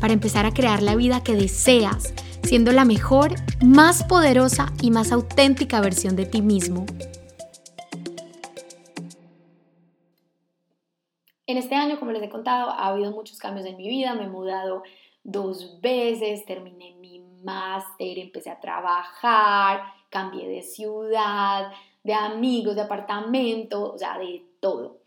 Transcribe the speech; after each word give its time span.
para 0.00 0.12
empezar 0.12 0.46
a 0.46 0.52
crear 0.52 0.82
la 0.82 0.94
vida 0.94 1.22
que 1.22 1.34
deseas, 1.34 2.14
siendo 2.42 2.72
la 2.72 2.84
mejor, 2.84 3.34
más 3.64 4.04
poderosa 4.04 4.72
y 4.82 4.90
más 4.90 5.12
auténtica 5.12 5.80
versión 5.80 6.16
de 6.16 6.26
ti 6.26 6.42
mismo. 6.42 6.86
En 11.46 11.58
este 11.58 11.76
año, 11.76 11.98
como 11.98 12.10
les 12.10 12.22
he 12.22 12.28
contado, 12.28 12.70
ha 12.70 12.88
habido 12.88 13.12
muchos 13.12 13.38
cambios 13.38 13.66
en 13.66 13.76
mi 13.76 13.88
vida, 13.88 14.14
me 14.14 14.24
he 14.24 14.28
mudado 14.28 14.82
dos 15.22 15.80
veces, 15.80 16.44
terminé 16.44 16.96
mi 17.00 17.20
máster, 17.42 18.18
empecé 18.18 18.50
a 18.50 18.60
trabajar, 18.60 19.82
cambié 20.10 20.48
de 20.48 20.62
ciudad, 20.62 21.70
de 22.02 22.14
amigos, 22.14 22.74
de 22.74 22.82
apartamento, 22.82 23.92
o 23.92 23.98
sea, 23.98 24.18
de 24.18 24.44
todo. 24.60 24.98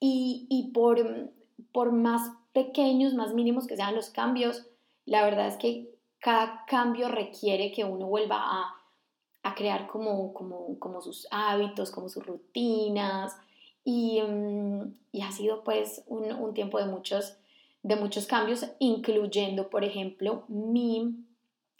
Y, 0.00 0.70
por, 0.74 1.32
por 1.72 1.92
más 1.92 2.30
pequeños, 2.54 3.12
más 3.12 3.34
mínimos 3.34 3.66
que 3.66 3.76
sean 3.76 3.94
los 3.94 4.08
cambios, 4.08 4.66
la 5.04 5.24
verdad 5.24 5.48
es 5.48 5.56
que 5.56 5.94
cada 6.20 6.64
cambio 6.66 7.08
requiere 7.08 7.72
que 7.72 7.84
uno 7.84 8.06
vuelva 8.06 8.38
a, 8.40 9.54
crear 9.56 9.86
como, 9.86 10.32
como, 10.32 10.78
como, 10.78 11.02
sus 11.02 11.28
hábitos, 11.30 11.90
como 11.90 12.08
sus 12.08 12.24
rutinas. 12.24 13.36
Y, 13.84 14.20
mm, 14.22 15.20
ha 15.22 15.32
sido 15.32 15.62
pues 15.62 16.02
un, 16.06 16.54
tiempo 16.54 16.78
de 16.78 16.86
muchos, 16.86 17.36
de 17.82 17.96
muchos 17.96 18.26
cambios, 18.26 18.66
incluyendo, 18.78 19.68
por 19.68 19.84
ejemplo, 19.84 20.44
mi 20.48 21.14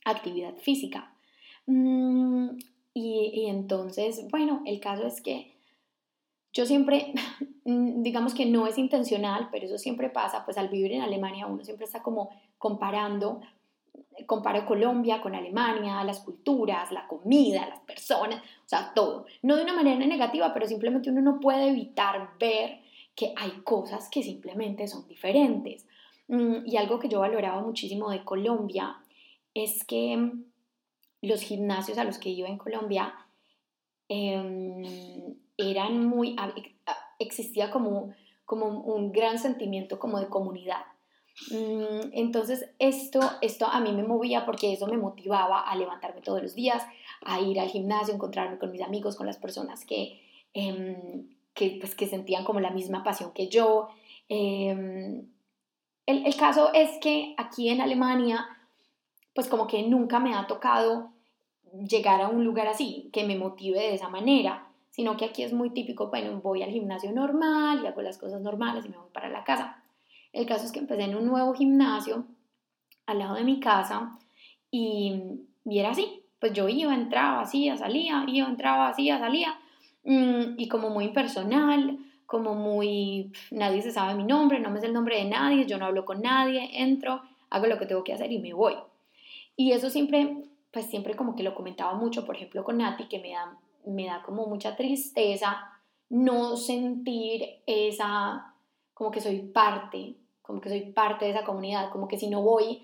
actividad 0.05 0.55
física. 0.56 1.14
Mm, 1.67 2.50
y, 2.92 3.47
entonces, 3.47 4.28
bueno, 4.30 4.62
el 4.67 4.78
caso 4.78 5.06
es 5.06 5.22
que 5.22 5.54
yo 6.55 6.65
siempre, 6.65 7.13
digamos 7.65 8.33
que 8.33 8.47
no 8.47 8.67
es 8.67 8.79
intencional, 8.79 9.49
pero 9.53 9.67
eso 9.67 9.77
siempre 9.77 10.09
pasa, 10.09 10.45
pues 10.45 10.57
al 10.57 10.69
vivir 10.69 10.93
en 10.93 11.03
Alemania 11.03 11.47
uno 11.47 11.65
siempre 11.65 11.85
está 11.85 12.03
como 12.03 12.31
comparando, 12.57 13.43
comparo 14.27 14.65
Colombia 14.65 15.21
con 15.21 15.35
Alemania, 15.35 16.03
las 16.05 16.21
culturas, 16.21 16.93
la 16.93 17.07
comida, 17.09 17.69
las 17.69 17.81
personas, 17.81 18.39
o 18.39 18.69
sea, 18.69 18.93
todo. 18.95 19.27
No 19.43 19.57
de 19.57 19.65
una 19.65 19.75
manera 19.75 20.07
negativa, 20.07 20.55
pero 20.55 20.67
simplemente 20.67 21.11
uno 21.11 21.21
no 21.21 21.41
puede 21.41 21.69
evitar 21.69 22.31
ver 22.39 22.81
que 23.15 23.33
hay 23.37 23.51
cosas 23.65 24.09
que 24.09 24.23
simplemente 24.23 24.87
son 24.87 25.07
diferentes. 25.09 25.87
Mm, 26.29 26.67
y 26.67 26.77
algo 26.77 26.99
que 26.99 27.09
yo 27.09 27.21
valoraba 27.21 27.61
muchísimo 27.61 28.11
de 28.11 28.25
Colombia 28.25 28.97
es 29.53 29.85
que 29.85 30.33
los 31.23 31.43
gimnasios 31.43 31.99
a 31.99 32.05
los 32.05 32.19
que 32.19 32.31
iba 32.31 32.49
en 32.49 32.59
Colombia 32.59 33.15
em, 34.09 35.23
eran 35.57 36.07
muy, 36.07 36.37
existía 37.19 37.71
como, 37.71 38.15
como 38.45 38.67
un 38.67 39.13
gran 39.13 39.39
sentimiento 39.39 39.99
como 39.99 40.21
de 40.21 40.29
comunidad. 40.29 40.85
Mm, 41.51 42.11
entonces 42.13 42.71
esto, 42.79 43.21
esto 43.43 43.67
a 43.67 43.81
mí 43.81 43.93
me 43.93 44.05
movía 44.05 44.47
porque 44.47 44.73
eso 44.73 44.87
me 44.87 44.97
motivaba 44.97 45.61
a 45.61 45.75
levantarme 45.75 46.20
todos 46.20 46.43
los 46.43 46.55
días, 46.55 46.85
a 47.25 47.41
ir 47.41 47.59
al 47.59 47.69
gimnasio, 47.69 48.14
encontrarme 48.14 48.59
con 48.59 48.70
mis 48.70 48.83
amigos, 48.83 49.17
con 49.17 49.27
las 49.27 49.39
personas 49.39 49.85
que, 49.85 50.20
em, 50.53 51.29
que, 51.55 51.79
pues, 51.81 51.95
que 51.95 52.07
sentían 52.07 52.45
como 52.45 52.61
la 52.61 52.70
misma 52.70 53.03
pasión 53.03 53.33
que 53.33 53.48
yo. 53.48 53.89
Em, 54.29 55.27
el, 56.07 56.27
el 56.27 56.37
caso 56.37 56.73
es 56.73 56.91
que 57.01 57.35
aquí 57.37 57.69
en 57.69 57.81
Alemania, 57.81 58.47
pues 59.35 59.48
como 59.48 59.67
que 59.67 59.83
nunca 59.83 60.20
me 60.20 60.35
ha 60.35 60.47
tocado 60.47 61.11
llegar 61.89 62.20
a 62.20 62.29
un 62.29 62.45
lugar 62.45 62.69
así, 62.69 63.11
que 63.13 63.25
me 63.25 63.37
motive 63.37 63.81
de 63.81 63.95
esa 63.95 64.09
manera, 64.09 64.69
sino 64.95 65.17
que 65.17 65.25
aquí 65.25 65.43
es 65.43 65.53
muy 65.53 65.71
típico, 65.71 66.07
bueno, 66.07 66.41
voy 66.41 66.63
al 66.63 66.71
gimnasio 66.71 67.11
normal 67.11 67.81
y 67.83 67.87
hago 67.89 68.01
las 68.01 68.17
cosas 68.17 68.41
normales 68.41 68.87
y 68.87 68.91
me 68.91 68.97
voy 68.97 69.09
para 69.13 69.29
la 69.29 69.43
casa. 69.43 69.83
El 70.33 70.47
caso 70.47 70.67
es 70.67 70.71
que 70.71 70.79
empecé 70.79 71.03
en 71.03 71.17
un 71.17 71.27
nuevo 71.27 71.53
gimnasio 71.53 72.25
al 73.05 73.19
lado 73.19 73.35
de 73.35 73.43
mi 73.43 73.59
casa 73.59 74.17
y, 74.71 75.21
era 75.67 75.91
así, 75.91 76.23
pues 76.39 76.53
yo 76.53 76.69
iba, 76.69 76.95
entraba, 76.95 77.41
hacía, 77.41 77.77
salía, 77.77 78.25
iba, 78.29 78.47
entraba, 78.47 78.87
hacía, 78.87 79.19
salía, 79.19 79.59
mm, 80.05 80.59
y 80.59 80.69
como 80.69 80.91
muy 80.91 81.07
impersonal, 81.07 81.99
como 82.25 82.55
muy, 82.55 83.33
nadie 83.51 83.83
se 83.83 83.91
sabe 83.91 84.15
mi 84.15 84.23
nombre, 84.23 84.61
no 84.61 84.71
me 84.71 84.79
sé 84.79 84.87
el 84.87 84.93
nombre 84.93 85.17
de 85.17 85.25
nadie, 85.25 85.67
yo 85.67 85.77
no 85.77 85.87
hablo 85.87 86.05
con 86.05 86.23
nadie, 86.23 86.71
entro, 86.73 87.21
hago 87.51 87.67
lo 87.67 87.79
que 87.81 87.87
tengo 87.87 88.05
que 88.05 88.13
hacer 88.13 88.31
y 88.31 88.39
me 88.39 88.55
voy. 88.55 88.75
Y 89.57 89.73
eso 89.73 89.91
siempre 89.91 90.45
pues 90.75 90.87
siempre 90.87 91.15
como 91.15 91.37
que 91.37 91.45
lo 91.45 91.55
comentaba 91.55 91.95
mucho, 91.95 92.27
por 92.27 92.35
ejemplo, 92.35 92.65
con 92.65 92.79
Nati, 92.79 93.05
que 93.05 93.21
me 93.21 93.31
da, 93.31 93.57
me 93.86 94.06
da 94.06 94.22
como 94.22 94.46
mucha 94.46 94.77
tristeza 94.77 95.70
no 96.11 96.56
sentir 96.56 97.62
esa, 97.67 98.55
como 98.92 99.11
que 99.11 99.20
soy 99.20 99.40
parte, 99.40 100.14
como 100.42 100.61
que 100.61 100.68
soy 100.68 100.92
parte 100.92 101.24
de 101.24 101.33
esa 101.33 101.45
comunidad, 101.45 101.90
como 101.90 102.06
que 102.06 102.18
si 102.18 102.28
no 102.28 102.42
voy, 102.42 102.83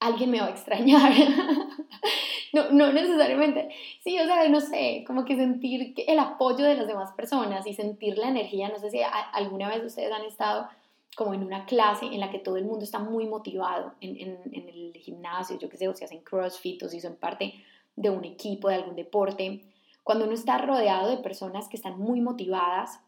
alguien 0.00 0.30
me 0.30 0.40
va 0.40 0.46
a 0.46 0.50
extrañar. 0.50 1.12
no, 2.52 2.70
no 2.70 2.92
necesariamente. 2.92 3.70
Sí, 4.02 4.18
o 4.18 4.26
sea, 4.26 4.48
no 4.48 4.60
sé, 4.60 5.04
como 5.06 5.24
que 5.24 5.36
sentir 5.36 5.94
el 5.96 6.18
apoyo 6.18 6.64
de 6.64 6.74
las 6.74 6.86
demás 6.86 7.12
personas 7.12 7.66
y 7.66 7.74
sentir 7.74 8.18
la 8.18 8.28
energía, 8.28 8.68
no 8.68 8.78
sé 8.78 8.90
si 8.90 9.00
alguna 9.32 9.68
vez 9.68 9.84
ustedes 9.84 10.12
han 10.12 10.24
estado 10.24 10.68
como 11.16 11.34
en 11.34 11.44
una 11.44 11.66
clase 11.66 12.06
en 12.06 12.20
la 12.20 12.30
que 12.30 12.38
todo 12.38 12.56
el 12.56 12.64
mundo 12.64 12.84
está 12.84 12.98
muy 12.98 13.26
motivado 13.26 13.94
en, 14.00 14.16
en, 14.18 14.68
el 14.68 14.92
gimnasio, 14.94 15.58
yo 15.58 15.68
qué 15.68 15.76
sé, 15.76 15.88
o 15.88 15.94
si 15.94 16.04
hacen 16.04 16.20
crossfit 16.20 16.82
o 16.82 16.88
si 16.88 17.00
son 17.00 17.16
parte 17.16 17.54
de 17.94 18.08
un 18.08 18.24
equipo, 18.24 18.68
de 18.68 18.76
algún 18.76 18.96
deporte, 18.96 19.60
cuando 20.02 20.24
uno 20.24 20.34
está 20.34 20.58
rodeado 20.58 21.10
de 21.10 21.22
personas 21.22 21.68
que 21.68 21.76
están 21.76 21.98
muy 21.98 22.20
motivadas 22.20 23.00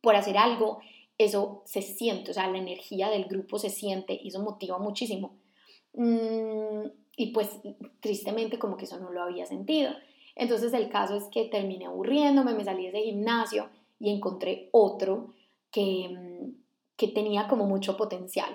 por 0.00 0.16
hacer 0.16 0.36
algo, 0.38 0.80
eso 1.16 1.62
se 1.64 1.82
siente, 1.82 2.30
o 2.30 2.34
sea, 2.34 2.46
la 2.48 2.58
energía 2.58 3.10
del 3.10 3.24
grupo 3.24 3.58
se 3.58 3.70
siente 3.70 4.18
y 4.22 4.28
eso 4.28 4.40
motiva 4.42 4.78
muchísimo. 4.78 5.36
Mm, 5.94 6.86
y 7.16 7.32
pues 7.32 7.60
tristemente 8.00 8.58
como 8.58 8.76
que 8.76 8.84
eso 8.84 8.98
no 8.98 9.10
lo 9.10 9.22
había 9.22 9.46
sentido. 9.46 9.90
Entonces 10.36 10.72
el 10.72 10.88
caso 10.88 11.16
es 11.16 11.24
que 11.24 11.46
terminé 11.46 11.86
aburriéndome, 11.86 12.54
me 12.54 12.64
salí 12.64 12.84
de 12.84 12.88
ese 12.90 13.02
gimnasio 13.02 13.68
y 13.98 14.10
encontré 14.10 14.68
otro 14.72 15.34
que 15.72 16.08
mm, 16.08 16.68
que 16.98 17.08
tenía 17.08 17.46
como 17.48 17.64
mucho 17.64 17.96
potencial. 17.96 18.54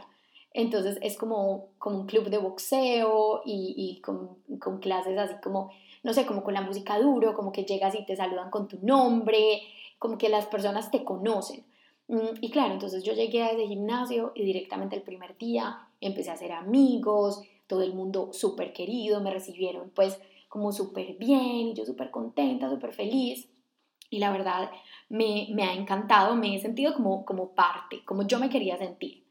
Entonces 0.54 1.00
es 1.02 1.18
como, 1.18 1.70
como 1.80 2.02
un 2.02 2.06
club 2.06 2.30
de 2.30 2.38
boxeo 2.38 3.42
y, 3.46 3.74
y 3.76 4.02
con, 4.02 4.38
con, 4.60 4.80
clases 4.80 5.18
así 5.18 5.34
como, 5.44 5.72
no 6.04 6.14
sé, 6.14 6.26
como 6.26 6.44
con 6.44 6.54
la 6.54 6.62
música 6.62 7.00
duro, 7.00 7.34
como 7.34 7.52
que 7.52 7.64
llegas 7.64 7.96
y 7.96 8.06
te 8.06 8.16
saludan 8.16 8.52
con 8.52 8.68
tu 8.68 8.78
nombre, 8.86 9.62
como 9.98 10.18
que 10.18 10.30
las 10.30 10.46
personas 10.46 10.92
te 10.92 11.04
conocen. 11.04 11.66
Mm, 12.08 12.38
y 12.42 12.52
claro, 12.52 12.74
entonces 12.74 13.04
yo 13.04 13.14
llegué 13.14 13.42
a 13.44 13.52
ese 13.52 13.68
gimnasio 13.68 14.32
y 14.36 14.44
directamente 14.44 14.96
el 14.96 15.02
primer 15.02 15.38
día 15.38 15.88
empecé 16.02 16.30
a 16.30 16.34
hacer 16.34 16.52
amigos, 16.52 17.42
todo 17.68 17.82
el 17.82 17.94
mundo 17.94 18.30
súper 18.34 18.74
querido, 18.74 19.22
me 19.22 19.32
recibieron 19.32 19.90
pues 19.96 20.20
como 20.50 20.72
súper 20.72 21.16
bien 21.16 21.70
y 21.70 21.74
yo 21.74 21.86
súper 21.86 22.12
contenta, 22.12 22.70
súper 22.70 22.94
feliz. 22.94 23.50
Y 24.12 24.20
la 24.20 24.32
verdad, 24.32 24.70
me, 25.10 25.48
ha 25.64 25.74
encantado, 25.74 26.36
me 26.36 26.56
he 26.56 26.60
sentido 26.60 26.94
como, 26.94 27.26
como 27.26 27.56
parte, 27.56 28.06
como 28.06 28.28
yo 28.28 28.38
me 28.38 28.50
quería 28.50 28.78
sentir. 28.78 29.23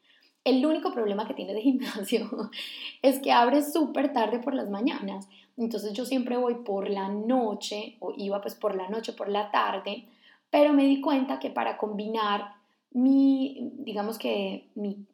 El 0.45 0.65
único 0.67 0.93
problema 0.93 1.27
que 1.27 1.35
tiene 1.35 1.55
de 1.55 1.63
gimnasio 1.63 2.29
es 3.03 3.21
que 3.21 3.33
abre 3.33 3.63
súper 3.63 4.13
tarde 4.13 4.39
por 4.39 4.55
las 4.55 4.71
mañanas. 4.71 5.29
Entonces 5.57 5.93
yo 5.93 6.05
siempre 6.05 6.37
voy 6.37 6.57
por 6.65 6.89
la 6.89 7.09
noche, 7.09 7.97
o 8.01 8.13
iba 8.17 8.41
pues 8.41 8.55
por 8.55 8.75
la 8.75 8.89
noche, 8.89 9.13
por 9.13 9.29
la 9.29 9.51
tarde, 9.51 10.05
pero 10.51 10.73
me 10.73 10.85
di 10.85 11.01
cuenta 11.01 11.39
que 11.39 11.51
para 11.51 11.77
combinar 11.77 12.55
mi, 12.93 13.71
digamos 13.79 14.19
que 14.19 14.69
mi, 14.75 15.07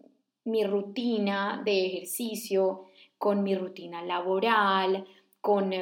rutina 0.64 1.60
de 1.62 1.86
ejercicio 1.86 2.86
con 3.18 3.42
mi 3.42 3.54
rutina 3.54 4.02
laboral, 4.02 5.06
con 5.40 5.72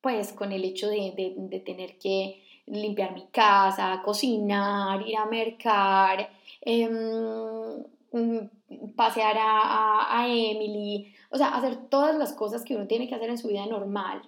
pues 0.00 0.32
con 0.32 0.50
el 0.50 0.64
hecho 0.64 0.88
de 0.88 1.62
tener 1.64 1.98
que 1.98 2.42
limpiar 2.70 3.14
mi 3.14 3.26
casa, 3.26 4.00
cocinar, 4.04 5.06
ir 5.06 5.16
a 5.16 5.26
mercar, 5.26 6.30
em, 6.60 7.84
pasear 8.96 9.36
a, 9.38 10.26
Emily, 10.26 11.14
o 11.30 11.36
sea, 11.36 11.48
hacer 11.48 11.88
todas 11.88 12.16
las 12.16 12.32
cosas 12.32 12.64
que 12.64 12.74
uno 12.74 12.86
tiene 12.86 13.08
que 13.08 13.14
hacer 13.14 13.30
en 13.30 13.38
su 13.38 13.48
vida 13.48 13.66
normal, 13.66 14.22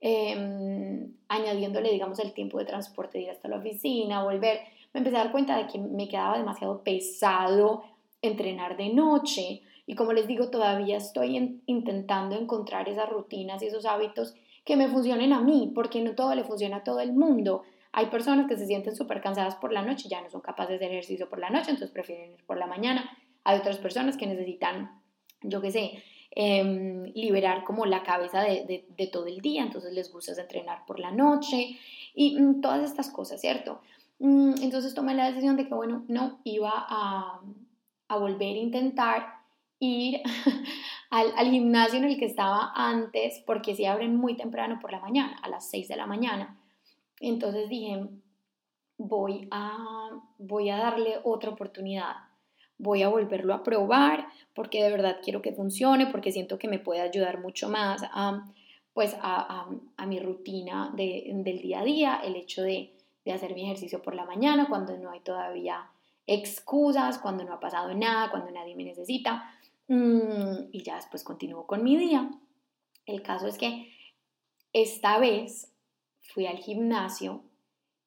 em, 0.00 1.12
añadiéndole, 1.28 1.90
digamos, 1.90 2.18
el 2.20 2.32
tiempo 2.32 2.58
de 2.58 2.64
transporte 2.64 3.20
ir 3.20 3.30
hasta 3.30 3.48
la 3.48 3.56
oficina, 3.56 4.24
volver, 4.24 4.60
me 4.92 4.98
empecé 4.98 5.16
a 5.16 5.24
dar 5.24 5.32
cuenta 5.32 5.56
de 5.56 5.66
que 5.66 5.78
me 5.78 6.08
quedaba 6.08 6.38
demasiado 6.38 6.82
pesado 6.82 7.84
entrenar 8.22 8.76
de 8.76 8.88
noche, 8.90 9.62
Y 9.88 9.94
como 9.94 10.12
les 10.12 10.26
digo, 10.26 10.50
todavía 10.50 10.96
estoy 10.96 11.60
intentando 11.66 12.34
encontrar 12.36 12.88
esas 12.88 13.08
rutinas 13.08 13.62
y 13.62 13.66
esos 13.66 13.86
hábitos 13.86 14.34
que 14.64 14.76
me 14.76 14.88
funcionen 14.88 15.32
a 15.32 15.40
mí, 15.40 15.70
porque 15.72 16.00
no 16.00 16.16
todo 16.16 16.34
le 16.34 16.42
funciona 16.42 16.78
a 16.78 16.82
todo 16.82 16.98
el 16.98 17.12
mundo. 17.12 17.62
Hay 17.96 18.06
personas 18.06 18.46
que 18.46 18.58
se 18.58 18.66
sienten 18.66 18.94
súper 18.94 19.22
cansadas 19.22 19.54
por 19.54 19.72
la 19.72 19.80
noche, 19.80 20.06
ya 20.06 20.20
no 20.20 20.28
son 20.28 20.42
capaces 20.42 20.78
de 20.78 20.84
ejercicio 20.84 21.30
por 21.30 21.38
la 21.38 21.48
noche, 21.48 21.70
entonces 21.70 21.90
prefieren 21.90 22.34
ir 22.34 22.44
por 22.44 22.58
la 22.58 22.66
mañana. 22.66 23.10
Hay 23.42 23.58
otras 23.58 23.78
personas 23.78 24.18
que 24.18 24.26
necesitan, 24.26 25.00
yo 25.40 25.62
qué 25.62 25.70
sé, 25.70 26.02
em, 26.32 27.04
liberar 27.14 27.64
como 27.64 27.86
la 27.86 28.02
cabeza 28.02 28.42
de, 28.42 28.84
de, 28.86 29.06
todo 29.06 29.28
el 29.28 29.40
día, 29.40 29.62
entonces 29.62 29.94
les 29.94 30.12
gusta 30.12 30.38
entrenar 30.38 30.84
por 30.84 31.00
la 31.00 31.10
noche 31.10 31.78
y 32.14 32.38
mm, 32.38 32.60
todas 32.60 32.84
estas 32.84 33.08
cosas, 33.08 33.40
¿cierto? 33.40 33.80
Mm, 34.18 34.56
entonces 34.60 34.92
tomé 34.92 35.14
la 35.14 35.28
decisión 35.28 35.56
de 35.56 35.66
que, 35.66 35.72
bueno, 35.72 36.04
no, 36.06 36.38
iba 36.44 36.72
a, 36.74 37.40
a 38.08 38.16
volver 38.18 38.56
a 38.56 38.60
intentar 38.60 39.26
ir 39.78 40.20
al, 41.10 41.32
al, 41.34 41.50
gimnasio 41.50 41.98
en 41.98 42.04
el 42.04 42.18
que 42.18 42.26
estaba 42.26 42.72
antes, 42.74 43.42
porque 43.46 43.74
si 43.74 43.86
abren 43.86 44.16
muy 44.16 44.36
temprano 44.36 44.80
por 44.82 44.92
la 44.92 45.00
mañana, 45.00 45.38
a 45.42 45.48
las 45.48 45.70
6 45.70 45.88
de 45.88 45.96
la 45.96 46.06
mañana. 46.06 46.58
Entonces 47.20 47.68
dije, 47.68 48.08
voy 48.98 49.48
a, 49.50 50.10
voy 50.38 50.70
a 50.70 50.78
darle 50.78 51.18
otra 51.24 51.50
oportunidad, 51.50 52.14
voy 52.78 53.02
a 53.02 53.08
volverlo 53.08 53.54
a 53.54 53.62
probar, 53.62 54.26
porque 54.54 54.82
de 54.82 54.90
verdad 54.90 55.18
quiero 55.22 55.42
que 55.42 55.52
funcione, 55.52 56.06
porque 56.06 56.32
siento 56.32 56.58
que 56.58 56.68
me 56.68 56.78
puede 56.78 57.00
ayudar 57.00 57.40
mucho 57.40 57.68
más 57.68 58.02
a, 58.12 58.44
pues 58.92 59.16
a, 59.20 59.68
a, 59.96 60.06
mi 60.06 60.20
rutina 60.20 60.92
de, 60.94 61.30
del 61.34 61.60
día 61.60 61.80
a 61.80 61.84
día, 61.84 62.20
el 62.24 62.36
hecho 62.36 62.62
de, 62.62 62.94
de 63.24 63.32
hacer 63.32 63.54
mi 63.54 63.64
ejercicio 63.64 64.02
por 64.02 64.14
la 64.14 64.24
mañana 64.24 64.68
cuando 64.68 64.96
no 64.96 65.10
hay 65.10 65.20
todavía 65.20 65.90
excusas, 66.26 67.18
cuando 67.18 67.44
no 67.44 67.52
ha 67.52 67.60
pasado 67.60 67.94
nada, 67.94 68.30
cuando 68.30 68.50
nadie 68.50 68.74
me 68.74 68.84
necesita. 68.84 69.52
Mm, 69.88 70.70
y 70.72 70.82
ya 70.82 70.96
después 70.96 71.22
continúo 71.22 71.66
con 71.66 71.84
mi 71.84 71.96
día. 71.96 72.28
El 73.04 73.22
caso 73.22 73.46
es 73.46 73.56
que 73.56 73.92
esta 74.72 75.18
vez 75.18 75.72
fui 76.32 76.46
al 76.46 76.58
gimnasio 76.58 77.42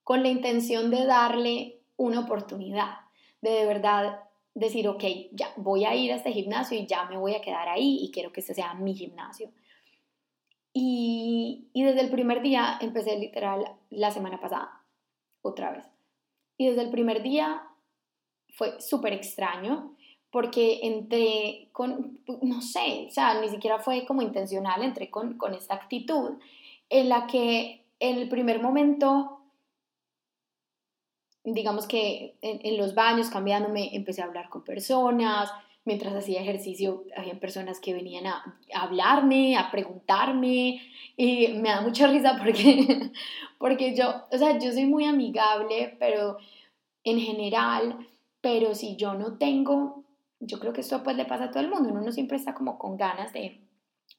con 0.04 0.24
la 0.24 0.30
intención 0.30 0.90
de 0.90 1.06
darle 1.06 1.80
una 1.98 2.22
oportunidad, 2.22 2.96
de 3.42 3.52
de 3.52 3.66
verdad 3.66 4.20
decir, 4.56 4.88
ok, 4.88 5.04
ya 5.32 5.54
voy 5.58 5.86
a 5.86 5.96
ir 5.96 6.12
a 6.12 6.16
este 6.16 6.32
gimnasio 6.32 6.78
y 6.78 6.86
ya 6.86 7.06
me 7.06 7.18
voy 7.18 7.36
a 7.36 7.42
quedar 7.42 7.68
ahí 7.70 8.00
y 8.02 8.12
quiero 8.12 8.32
que 8.32 8.42
este 8.42 8.54
sea 8.54 8.74
mi 8.74 8.96
gimnasio. 8.96 9.52
Y, 10.74 11.70
y 11.74 11.84
desde 11.84 12.02
el 12.02 12.10
primer 12.10 12.42
día, 12.42 12.78
empecé 12.82 13.18
literal 13.18 13.66
la 13.90 14.12
semana 14.12 14.40
pasada, 14.40 14.84
otra 15.42 15.72
vez. 15.72 15.86
Y 16.58 16.68
desde 16.68 16.82
el 16.82 16.90
primer 16.90 17.24
día 17.24 17.64
fue 18.50 18.80
súper 18.82 19.14
extraño 19.14 19.96
porque 20.32 20.80
entré 20.84 21.70
con, 21.72 22.20
no 22.42 22.62
sé, 22.62 23.08
o 23.08 23.12
sea, 23.12 23.40
ni 23.42 23.50
siquiera 23.50 23.80
fue 23.80 24.06
como 24.06 24.22
intencional, 24.22 24.84
entré 24.84 25.10
con, 25.10 25.38
con 25.38 25.54
esta 25.54 25.74
actitud 25.74 26.38
en 26.90 27.10
la 27.10 27.26
que 27.28 27.86
en 28.00 28.18
el 28.18 28.30
primer 28.30 28.62
momento, 28.62 29.42
digamos 31.44 31.88
que 31.88 32.38
en, 32.42 32.78
los 32.78 32.96
baños 32.96 33.30
cambiándome, 33.30 33.96
empecé 33.96 34.22
a 34.22 34.26
hablar 34.26 34.50
con 34.50 34.64
personas, 34.64 35.52
mientras 35.86 36.14
hacía 36.14 36.42
ejercicio 36.42 37.04
había 37.16 37.40
personas 37.40 37.80
que 37.80 37.94
venían 37.94 38.28
a, 38.28 38.60
hablarme, 38.74 39.58
a 39.58 39.72
preguntarme 39.72 40.82
y 41.18 41.48
me 41.50 41.70
da 41.70 41.82
mucha 41.82 42.08
risa 42.08 42.38
porque, 42.38 43.12
porque 43.58 43.96
yo, 43.96 44.26
o 44.32 44.38
sea, 44.38 44.58
yo 44.60 44.72
soy 44.72 44.86
muy 44.86 45.06
amigable, 45.06 45.96
pero 46.00 46.38
en 47.04 47.20
general, 47.20 48.08
pero 48.42 48.76
si 48.76 48.96
yo 48.96 49.14
no 49.14 49.38
tengo 49.38 50.00
yo 50.40 50.60
creo 50.60 50.74
que 50.74 50.82
esto 50.82 51.04
pues 51.04 51.18
le 51.18 51.26
pasa 51.26 51.46
a 51.46 51.52
todo 51.52 51.62
el 51.62 51.70
mundo, 51.70 51.90
uno 51.90 52.02
no 52.02 52.12
siempre 52.12 52.38
está 52.38 52.54
como 52.54 52.78
con 52.80 52.98
ganas 52.98 53.34
de, 53.34 53.60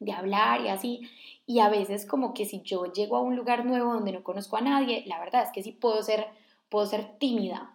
de 0.01 0.13
hablar 0.13 0.63
y 0.63 0.69
así, 0.69 1.09
y 1.47 1.61
a 1.61 1.69
veces 1.69 2.07
como 2.07 2.35
que 2.35 2.47
si 2.47 2.63
yo 2.63 2.93
llego 2.93 3.17
a 3.17 3.21
un 3.21 3.37
lugar 3.37 3.65
nuevo 3.65 3.93
donde 3.93 4.13
no 4.13 4.25
conozco 4.25 4.57
a 4.57 4.63
nadie, 4.63 5.05
la 5.07 5.21
verdad 5.21 5.43
es 5.43 5.51
que 5.53 5.63
sí 5.63 5.73
puedo 5.73 6.03
ser, 6.03 6.27
puedo 6.69 6.87
ser 6.87 7.19
tímida. 7.19 7.75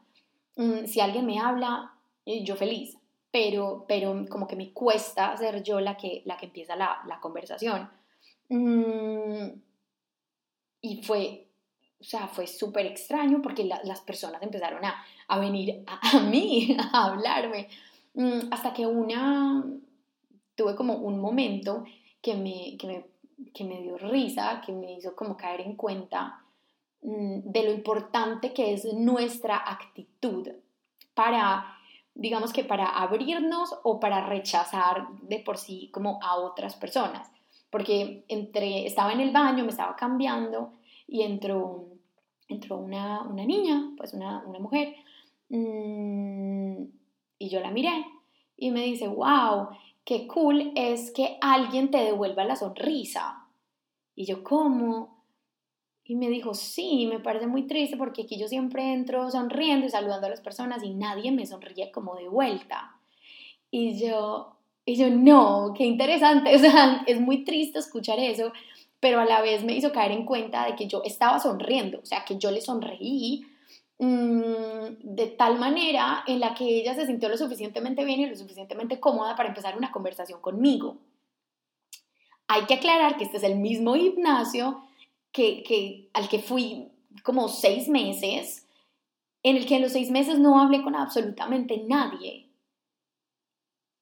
Mm, 0.55 0.85
si 0.85 0.99
alguien 0.99 1.25
me 1.25 1.39
habla, 1.39 1.93
eh, 2.25 2.43
yo 2.43 2.55
feliz, 2.55 2.97
pero, 3.31 3.85
pero 3.87 4.25
como 4.29 4.47
que 4.47 4.55
me 4.55 4.71
cuesta 4.73 5.35
ser 5.37 5.61
yo 5.61 5.79
la 5.79 5.97
que, 5.97 6.23
la 6.25 6.37
que 6.37 6.47
empieza 6.47 6.75
la, 6.75 7.01
la 7.07 7.19
conversación. 7.19 7.89
Mm, 8.49 9.47
y 10.81 11.03
fue, 11.03 11.47
o 11.99 12.03
sea, 12.03 12.27
fue 12.27 12.47
súper 12.47 12.85
extraño 12.85 13.41
porque 13.41 13.65
las 13.65 14.01
personas 14.01 14.41
empezaron 14.41 14.83
a, 14.83 15.03
a 15.27 15.39
venir 15.39 15.83
a, 15.85 16.17
a, 16.17 16.21
mí, 16.21 16.75
a 16.93 17.05
hablarme. 17.05 17.67
Mm, 18.13 18.47
hasta 18.51 18.73
que 18.73 18.87
una, 18.87 19.65
tuve 20.55 20.75
como 20.75 20.95
un 20.95 21.19
momento 21.19 21.83
que 22.25 22.33
me, 22.33 22.75
que 22.79 22.87
me, 22.87 23.05
que 23.53 23.63
me 23.63 23.83
dio 23.83 23.99
risa, 23.99 24.59
que 24.65 24.71
me 24.71 24.93
hizo 24.93 25.15
como 25.15 25.37
caer 25.37 25.61
en 25.61 25.75
cuenta 25.75 26.41
mm, 27.03 27.41
de 27.43 27.63
lo 27.63 27.71
importante 27.71 28.51
que 28.51 28.73
es 28.73 28.91
nuestra 28.95 29.57
actitud 29.57 30.49
para, 31.13 31.77
digamos 32.15 32.51
que 32.51 32.63
para 32.63 32.87
abrirnos 32.87 33.75
o 33.83 33.99
para 33.99 34.25
rechazar 34.25 35.07
de 35.21 35.37
por 35.37 35.59
sí 35.59 35.91
como 35.93 36.19
a 36.23 36.37
otras 36.37 36.75
personas. 36.75 37.31
Porque 37.69 38.25
entre, 38.27 38.87
estaba 38.87 39.13
en 39.13 39.19
el 39.19 39.31
baño, 39.31 39.63
me 39.63 39.69
estaba 39.69 39.95
cambiando 39.95 40.71
y 41.07 41.21
entró, 41.21 41.85
entró 42.47 42.77
una, 42.77 43.21
una 43.21 43.45
niña, 43.45 43.91
pues 43.97 44.15
una, 44.15 44.43
una 44.47 44.57
mujer, 44.57 44.95
mmm, 45.49 46.85
y 47.37 47.49
yo 47.49 47.59
la 47.59 47.69
miré 47.69 48.03
y 48.57 48.71
me 48.71 48.81
dice, 48.81 49.07
wow, 49.07 49.67
qué 50.05 50.27
cool 50.27 50.71
es 50.75 51.11
que 51.11 51.37
alguien 51.41 51.91
te 51.91 51.97
devuelva 51.97 52.45
la 52.45 52.55
sonrisa. 52.55 53.47
Y 54.15 54.25
yo, 54.25 54.43
¿cómo? 54.43 55.23
Y 56.05 56.15
me 56.15 56.29
dijo, 56.29 56.53
sí, 56.53 57.07
me 57.07 57.19
parece 57.19 57.47
muy 57.47 57.63
triste 57.63 57.97
porque 57.97 58.21
aquí 58.21 58.37
yo 58.37 58.47
siempre 58.47 58.93
entro 58.93 59.29
sonriendo 59.31 59.87
y 59.87 59.89
saludando 59.89 60.27
a 60.27 60.29
las 60.29 60.41
personas 60.41 60.83
y 60.83 60.93
nadie 60.93 61.31
me 61.31 61.47
sonríe 61.47 61.91
como 61.91 62.15
de 62.15 62.29
vuelta. 62.29 62.95
Y 63.71 63.99
yo, 63.99 64.55
y 64.85 64.95
yo, 64.95 65.09
no, 65.09 65.73
qué 65.75 65.83
interesante, 65.83 66.55
o 66.55 66.59
sea, 66.59 67.03
es 67.07 67.19
muy 67.19 67.43
triste 67.43 67.79
escuchar 67.79 68.19
eso, 68.19 68.53
pero 68.99 69.19
a 69.19 69.25
la 69.25 69.41
vez 69.41 69.63
me 69.63 69.75
hizo 69.75 69.91
caer 69.91 70.11
en 70.11 70.25
cuenta 70.25 70.65
de 70.65 70.75
que 70.75 70.87
yo 70.87 71.01
estaba 71.03 71.39
sonriendo, 71.39 71.99
o 71.99 72.05
sea, 72.05 72.23
que 72.23 72.37
yo 72.37 72.51
le 72.51 72.61
sonreí 72.61 73.43
de 73.97 75.27
tal 75.37 75.57
manera 75.57 76.23
en 76.27 76.41
la 76.41 76.53
que 76.53 76.65
ella 76.65 76.93
se 76.95 77.05
sintió 77.05 77.29
lo 77.29 77.37
suficientemente 77.37 78.03
bien 78.03 78.19
y 78.19 78.25
lo 78.27 78.35
suficientemente 78.35 78.99
cómoda 78.99 79.35
para 79.35 79.49
empezar 79.49 79.77
una 79.77 79.91
conversación 79.91 80.41
conmigo. 80.41 80.97
Hay 82.47 82.65
que 82.65 82.75
aclarar 82.75 83.17
que 83.17 83.23
este 83.23 83.37
es 83.37 83.43
el 83.43 83.55
mismo 83.55 83.95
gimnasio 83.95 84.83
que, 85.31 85.63
que, 85.63 86.09
al 86.13 86.27
que 86.27 86.39
fui 86.39 86.89
como 87.23 87.47
seis 87.47 87.87
meses, 87.87 88.67
en 89.43 89.55
el 89.55 89.65
que 89.65 89.77
en 89.77 89.83
los 89.83 89.93
seis 89.93 90.11
meses 90.11 90.39
no 90.39 90.59
hablé 90.59 90.83
con 90.83 90.95
absolutamente 90.95 91.77
nadie. 91.87 92.49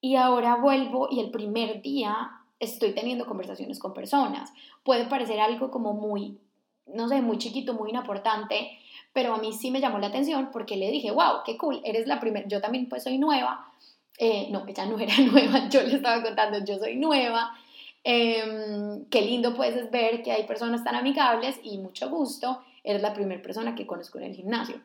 Y 0.00 0.16
ahora 0.16 0.56
vuelvo 0.56 1.08
y 1.10 1.20
el 1.20 1.30
primer 1.30 1.82
día 1.82 2.30
estoy 2.58 2.94
teniendo 2.94 3.26
conversaciones 3.26 3.78
con 3.78 3.94
personas. 3.94 4.52
Puede 4.82 5.06
parecer 5.06 5.40
algo 5.40 5.70
como 5.70 5.92
muy, 5.92 6.38
no 6.86 7.08
sé, 7.08 7.22
muy 7.22 7.38
chiquito, 7.38 7.74
muy 7.74 7.90
inaportante, 7.90 8.78
pero 9.14 9.32
a 9.32 9.38
mí 9.38 9.52
sí 9.52 9.70
me 9.70 9.80
llamó 9.80 9.98
la 9.98 10.08
atención 10.08 10.50
porque 10.52 10.76
le 10.76 10.90
dije, 10.90 11.10
wow, 11.12 11.42
qué 11.46 11.56
cool, 11.56 11.80
eres 11.84 12.06
la 12.06 12.20
primera, 12.20 12.46
yo 12.48 12.60
también 12.60 12.88
pues 12.88 13.04
soy 13.04 13.16
nueva, 13.16 13.72
eh, 14.18 14.48
no, 14.50 14.66
ella 14.66 14.84
no 14.86 14.98
era 14.98 15.14
nueva, 15.32 15.68
yo 15.70 15.82
le 15.82 15.94
estaba 15.96 16.22
contando, 16.22 16.62
yo 16.64 16.78
soy 16.78 16.96
nueva, 16.96 17.56
em, 18.02 19.06
qué 19.06 19.22
lindo 19.22 19.54
puedes 19.54 19.90
ver 19.90 20.22
que 20.22 20.32
hay 20.32 20.44
personas 20.46 20.82
tan 20.82 20.96
amigables 20.96 21.58
y 21.62 21.78
mucho 21.78 22.10
gusto, 22.10 22.62
eres 22.82 23.00
la 23.02 23.14
primera 23.14 23.40
persona 23.40 23.74
que 23.76 23.86
conozco 23.86 24.18
en 24.18 24.24
el 24.24 24.34
gimnasio. 24.34 24.80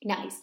Nice, 0.00 0.42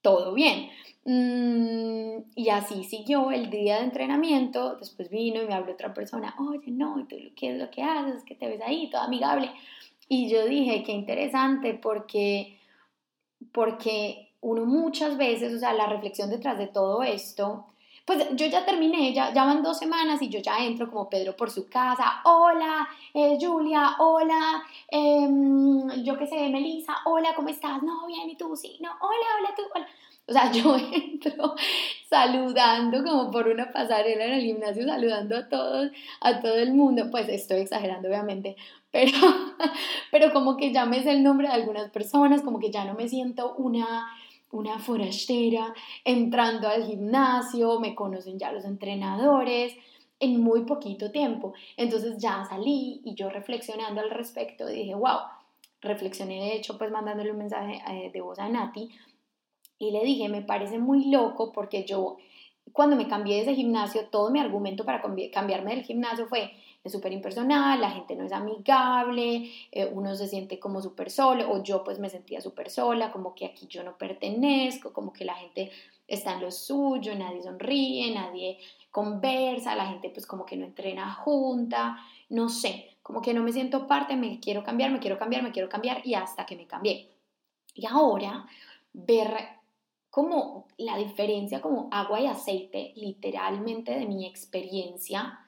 todo 0.00 0.32
bien. 0.32 0.70
Mm, 1.04 2.30
y 2.36 2.48
así 2.50 2.84
siguió 2.84 3.30
el 3.32 3.50
día 3.50 3.78
de 3.78 3.84
entrenamiento, 3.84 4.76
después 4.76 5.10
vino 5.10 5.42
y 5.42 5.46
me 5.46 5.54
habló 5.54 5.72
otra 5.72 5.92
persona, 5.92 6.34
oye, 6.38 6.70
no, 6.70 7.00
¿y 7.00 7.04
tú 7.04 7.16
qué 7.36 7.50
es 7.52 7.58
lo 7.58 7.70
que 7.70 7.82
haces? 7.82 8.22
que 8.24 8.34
te 8.36 8.46
ves 8.48 8.60
ahí, 8.64 8.88
toda 8.88 9.04
amigable? 9.04 9.50
Y 10.08 10.28
yo 10.28 10.46
dije, 10.46 10.82
qué 10.84 10.92
interesante, 10.92 11.74
porque, 11.74 12.60
porque 13.52 14.32
uno 14.40 14.64
muchas 14.64 15.16
veces, 15.16 15.54
o 15.54 15.58
sea, 15.58 15.72
la 15.72 15.86
reflexión 15.86 16.30
detrás 16.30 16.58
de 16.58 16.68
todo 16.68 17.02
esto, 17.02 17.66
pues 18.04 18.24
yo 18.36 18.46
ya 18.46 18.64
terminé, 18.64 19.12
ya, 19.12 19.32
van 19.34 19.64
dos 19.64 19.78
semanas 19.78 20.22
y 20.22 20.28
yo 20.28 20.38
ya 20.38 20.64
entro 20.64 20.88
como 20.88 21.10
Pedro 21.10 21.36
por 21.36 21.50
su 21.50 21.68
casa, 21.68 22.20
hola, 22.24 22.88
eh, 23.12 23.36
Julia, 23.40 23.96
hola, 23.98 24.62
em, 24.88 26.04
yo 26.04 26.16
qué 26.16 26.26
sé, 26.28 26.48
Melissa, 26.48 26.98
hola, 27.04 27.34
¿cómo 27.34 27.48
estás? 27.48 27.82
No, 27.82 28.06
bien, 28.06 28.30
¿y 28.30 28.36
tú? 28.36 28.54
Sí, 28.54 28.78
no, 28.80 28.90
hola, 29.00 29.26
hola, 29.40 29.54
tú, 29.56 29.62
hola. 29.74 29.88
O 30.28 30.32
sea, 30.32 30.50
yo 30.52 30.76
entro 30.76 31.54
saludando 32.08 33.02
como 33.02 33.30
por 33.30 33.48
una 33.48 33.70
pasarela 33.72 34.26
en 34.26 34.32
el 34.34 34.42
gimnasio, 34.42 34.84
saludando 34.84 35.36
a 35.36 35.48
todos, 35.48 35.90
a 36.20 36.40
todo 36.40 36.56
el 36.56 36.72
mundo. 36.72 37.10
Pues 37.10 37.28
estoy 37.28 37.60
exagerando, 37.60 38.08
obviamente, 38.08 38.56
pero, 38.90 39.18
pero 40.10 40.32
como 40.32 40.56
que 40.56 40.72
ya 40.72 40.86
me 40.86 41.02
sé 41.02 41.12
el 41.12 41.22
nombre 41.22 41.48
de 41.48 41.54
algunas 41.54 41.90
personas, 41.90 42.42
como 42.42 42.58
que 42.58 42.70
ya 42.70 42.84
no 42.84 42.94
me 42.94 43.08
siento 43.08 43.54
una, 43.56 44.06
una 44.50 44.78
forastera 44.78 45.74
entrando 46.04 46.68
al 46.68 46.86
gimnasio, 46.86 47.80
me 47.80 47.94
conocen 47.94 48.38
ya 48.38 48.52
los 48.52 48.64
entrenadores 48.64 49.74
en 50.18 50.40
muy 50.40 50.62
poquito 50.62 51.10
tiempo. 51.10 51.52
Entonces 51.76 52.16
ya 52.18 52.44
salí 52.44 53.02
y 53.04 53.14
yo 53.14 53.28
reflexionando 53.28 54.00
al 54.00 54.10
respecto 54.10 54.66
dije, 54.66 54.94
wow, 54.94 55.18
reflexioné 55.82 56.36
de 56.40 56.56
hecho 56.56 56.78
pues 56.78 56.90
mandándole 56.90 57.32
un 57.32 57.38
mensaje 57.38 57.82
eh, 57.88 58.10
de 58.12 58.20
voz 58.22 58.38
a 58.38 58.48
Nati 58.48 58.88
y 59.78 59.90
le 59.90 60.04
dije, 60.04 60.28
me 60.28 60.42
parece 60.42 60.78
muy 60.78 61.10
loco 61.10 61.52
porque 61.52 61.84
yo 61.84 62.16
cuando 62.72 62.96
me 62.96 63.08
cambié 63.08 63.36
de 63.36 63.42
ese 63.42 63.54
gimnasio, 63.54 64.08
todo 64.08 64.30
mi 64.30 64.40
argumento 64.40 64.84
para 64.84 65.02
cambiarme 65.32 65.74
del 65.74 65.84
gimnasio 65.84 66.26
fue, 66.26 66.52
es 66.82 66.92
súper 66.92 67.12
impersonal, 67.12 67.80
la 67.80 67.90
gente 67.90 68.14
no 68.16 68.24
es 68.24 68.32
amigable, 68.32 69.50
eh, 69.72 69.90
uno 69.92 70.14
se 70.14 70.28
siente 70.28 70.58
como 70.58 70.82
súper 70.82 71.10
solo, 71.10 71.50
o 71.50 71.62
yo 71.62 71.84
pues 71.84 71.98
me 71.98 72.10
sentía 72.10 72.40
súper 72.40 72.70
sola, 72.70 73.12
como 73.12 73.34
que 73.34 73.46
aquí 73.46 73.66
yo 73.68 73.82
no 73.82 73.96
pertenezco, 73.96 74.92
como 74.92 75.12
que 75.12 75.24
la 75.24 75.34
gente 75.34 75.70
está 76.06 76.34
en 76.34 76.42
lo 76.42 76.50
suyo, 76.50 77.14
nadie 77.14 77.42
sonríe, 77.42 78.14
nadie 78.14 78.58
conversa, 78.90 79.74
la 79.74 79.86
gente 79.86 80.10
pues 80.10 80.26
como 80.26 80.44
que 80.44 80.56
no 80.56 80.64
entrena 80.64 81.12
junta, 81.12 81.98
no 82.28 82.48
sé, 82.48 82.96
como 83.02 83.22
que 83.22 83.34
no 83.34 83.42
me 83.42 83.52
siento 83.52 83.86
parte, 83.86 84.16
me 84.16 84.40
quiero 84.40 84.62
cambiar, 84.64 84.90
me 84.90 85.00
quiero 85.00 85.18
cambiar, 85.18 85.42
me 85.42 85.52
quiero 85.52 85.68
cambiar 85.68 86.02
y 86.04 86.14
hasta 86.14 86.46
que 86.46 86.56
me 86.56 86.66
cambié. 86.66 87.10
Y 87.74 87.86
ahora 87.86 88.46
ver 88.92 89.55
como 90.16 90.66
la 90.78 90.96
diferencia 90.96 91.60
como 91.60 91.90
agua 91.92 92.18
y 92.22 92.26
aceite, 92.26 92.94
literalmente 92.96 93.98
de 93.98 94.06
mi 94.06 94.24
experiencia, 94.24 95.40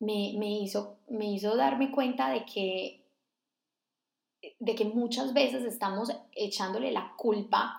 me, 0.00 0.34
me, 0.38 0.58
hizo, 0.58 0.98
me 1.08 1.26
hizo 1.26 1.56
darme 1.56 1.92
cuenta 1.92 2.30
de 2.30 2.44
que, 2.44 3.06
de 4.58 4.74
que 4.74 4.86
muchas 4.86 5.32
veces 5.34 5.62
estamos 5.62 6.10
echándole 6.32 6.90
la 6.90 7.14
culpa 7.16 7.78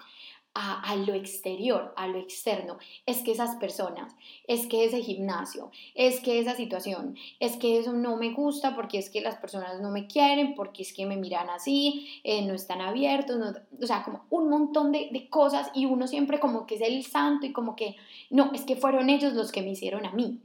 a, 0.54 0.96
lo 0.96 1.14
exterior, 1.14 1.94
a 1.96 2.08
lo 2.08 2.20
externo. 2.20 2.78
Es 3.06 3.22
que 3.22 3.32
esas 3.32 3.56
personas, 3.56 4.14
es 4.48 4.68
que 4.68 4.84
ese 4.84 5.02
gimnasio, 5.02 5.72
es 5.96 6.20
que 6.20 6.40
esa 6.40 6.56
situación, 6.56 7.16
es 7.40 7.56
que 7.58 7.80
eso 7.80 7.94
no 7.94 8.18
me 8.18 8.32
gusta 8.34 8.76
porque 8.76 8.98
es 8.98 9.10
que 9.10 9.22
las 9.22 9.38
personas 9.38 9.80
no 9.82 9.92
me 9.92 10.08
quieren, 10.08 10.56
porque 10.56 10.84
es 10.84 10.94
que 10.94 11.06
me 11.06 11.18
miran 11.18 11.50
así, 11.50 12.22
eh, 12.24 12.42
no 12.42 12.54
están 12.54 12.82
abiertos, 12.82 13.38
o 13.82 13.88
sea, 13.88 14.04
como 14.04 14.26
un 14.30 14.50
montón 14.50 14.92
de, 14.92 15.10
de 15.12 15.30
cosas 15.30 15.72
y 15.74 15.86
uno 15.86 16.08
siempre 16.08 16.40
como 16.40 16.66
que 16.66 16.76
es 16.76 16.82
el 16.82 17.04
santo 17.06 17.46
y 17.46 17.54
como 17.54 17.76
que, 17.76 17.96
no, 18.30 18.52
es 18.54 18.62
que 18.62 18.76
fueron 18.76 19.10
ellos 19.10 19.34
los 19.34 19.52
que 19.52 19.62
me 19.62 19.72
hicieron 19.72 20.06
a 20.06 20.12
mí. 20.12 20.42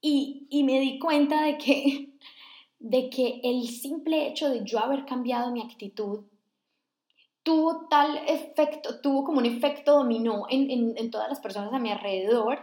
Y, 0.00 0.46
y 0.50 0.62
me 0.62 0.80
di 0.80 0.98
cuenta 0.98 1.42
de 1.42 1.58
que, 1.58 2.10
de 2.78 3.10
que 3.10 3.40
el 3.44 3.68
simple 3.68 4.28
hecho 4.28 4.48
de 4.48 4.64
yo 4.64 4.78
haber 4.78 5.04
cambiado 5.04 5.50
mi 5.50 5.60
actitud 5.60 6.24
tuvo 7.48 7.86
tal 7.88 8.20
efecto, 8.26 9.00
tuvo 9.00 9.24
como 9.24 9.38
un 9.38 9.46
efecto 9.46 9.96
dominó 9.96 10.44
en, 10.50 10.94
en, 10.98 11.10
todas 11.10 11.30
las 11.30 11.40
personas 11.40 11.72
a 11.72 11.78
mi 11.78 11.90
alrededor 11.90 12.60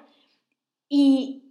y, 0.88 1.42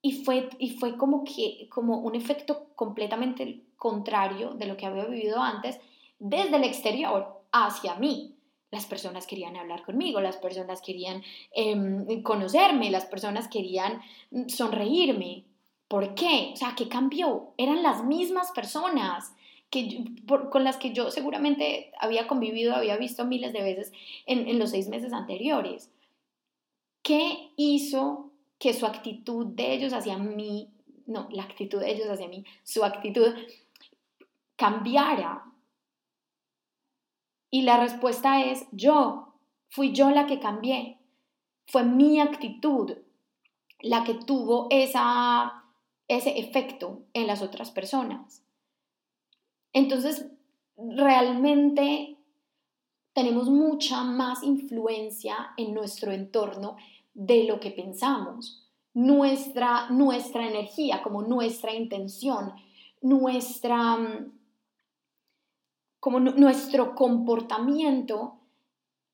y, 0.00 0.22
fue, 0.22 0.48
y 0.60 0.78
fue 0.78 0.96
como 0.96 1.24
que 1.24 1.68
como 1.68 1.98
un 1.98 2.14
efecto 2.14 2.68
completamente 2.76 3.64
contrario 3.74 4.54
de 4.54 4.66
lo 4.66 4.76
que 4.76 4.86
había 4.86 5.06
vivido 5.06 5.42
antes 5.42 5.80
desde 6.20 6.54
el 6.54 6.62
exterior 6.62 7.42
hacia 7.50 7.96
mí. 7.96 8.36
Las 8.70 8.86
personas 8.86 9.26
querían 9.26 9.56
hablar 9.56 9.84
conmigo, 9.84 10.20
las 10.20 10.36
personas 10.36 10.82
querían 10.82 11.20
em, 11.50 12.22
conocerme, 12.22 12.92
las 12.92 13.06
personas 13.06 13.48
querían 13.48 14.00
sonreírme. 14.46 15.46
¿Por 15.88 16.14
qué? 16.14 16.50
O 16.52 16.56
sea, 16.56 16.74
¿qué 16.76 16.88
cambió? 16.88 17.54
Eran 17.56 17.82
las 17.82 18.04
mismas 18.04 18.52
personas 18.52 19.34
con 20.50 20.64
las 20.64 20.76
que 20.76 20.92
yo 20.92 21.10
seguramente 21.10 21.92
había 21.98 22.26
convivido, 22.26 22.74
había 22.74 22.96
visto 22.96 23.24
miles 23.24 23.52
de 23.52 23.62
veces 23.62 23.92
en, 24.26 24.58
los 24.58 24.70
seis 24.70 24.88
meses 24.88 25.12
anteriores. 25.12 25.90
¿Qué 27.02 27.50
hizo 27.56 28.30
que 28.58 28.72
su 28.72 28.86
actitud 28.86 29.46
de 29.46 29.74
ellos 29.74 29.92
hacia 29.92 30.16
mí, 30.18 30.70
no, 31.06 31.28
la 31.30 31.42
actitud 31.42 31.80
de 31.80 31.90
ellos 31.90 32.08
hacia 32.08 32.28
mí, 32.28 32.44
su 32.62 32.84
actitud 32.84 33.34
cambiara? 34.56 35.44
Y 37.50 37.62
la 37.62 37.78
respuesta 37.78 38.44
es 38.44 38.66
yo, 38.72 39.34
fui 39.68 39.92
yo 39.92 40.10
la 40.10 40.26
que 40.26 40.40
cambié, 40.40 40.98
fue 41.66 41.84
mi 41.84 42.20
actitud 42.20 42.96
la 43.80 44.04
que 44.04 44.14
tuvo 44.14 44.68
esa, 44.70 45.64
ese 46.08 46.38
efecto 46.38 47.02
en 47.12 47.26
las 47.26 47.42
otras 47.42 47.70
personas. 47.70 48.43
Entonces, 49.74 50.26
realmente 50.78 52.16
tenemos 53.12 53.50
mucha 53.50 54.02
más 54.02 54.42
influencia 54.42 55.52
en 55.56 55.74
nuestro 55.74 56.12
entorno 56.12 56.76
de 57.12 57.44
lo 57.44 57.60
que 57.60 57.70
pensamos. 57.70 58.70
Nuestra, 58.94 59.90
nuestra 59.90 60.48
energía, 60.48 61.02
como 61.02 61.22
nuestra 61.22 61.74
intención, 61.74 62.52
nuestra, 63.02 63.98
como 66.00 66.20
nuestro 66.20 66.94
comportamiento 66.94 68.38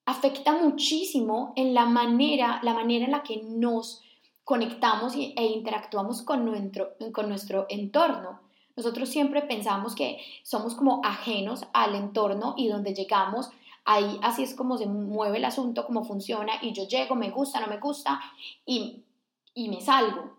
afecta 0.05 0.53
muchísimo 0.53 1.53
en 1.57 1.73
la 1.73 1.87
manera, 1.87 2.61
la 2.63 2.75
manera 2.75 3.07
en 3.07 3.13
la 3.13 3.23
que 3.23 3.43
nos 3.43 4.03
conectamos 4.45 5.15
e 5.15 5.45
interactuamos 5.45 6.23
con 6.23 6.45
nuestro, 6.45 6.91
con 7.13 7.29
nuestro 7.29 7.67
entorno. 7.69 8.50
Nosotros 8.81 9.11
siempre 9.11 9.43
pensamos 9.43 9.95
que 9.95 10.23
somos 10.43 10.75
como 10.75 11.03
ajenos 11.05 11.67
al 11.75 11.95
entorno 11.95 12.55
y 12.57 12.69
donde 12.69 12.95
llegamos, 12.95 13.51
ahí 13.85 14.19
así 14.23 14.43
es 14.43 14.55
como 14.55 14.79
se 14.79 14.87
mueve 14.87 15.37
el 15.37 15.45
asunto, 15.45 15.85
cómo 15.85 16.03
funciona 16.03 16.55
y 16.63 16.73
yo 16.73 16.89
llego, 16.89 17.15
me 17.15 17.29
gusta, 17.29 17.61
no 17.61 17.67
me 17.67 17.77
gusta 17.77 18.19
y, 18.65 19.05
y 19.53 19.69
me 19.69 19.83
salgo. 19.83 20.35